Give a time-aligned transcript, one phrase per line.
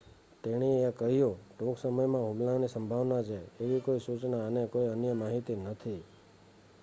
[0.43, 5.59] "તેણી એ કહ્યું "ટૂંક સમયમાં હુમલાની સંભાવના છે એવી કોઈ સુચના અને કોઈ અન્ય માહિતી
[5.63, 6.01] નથી.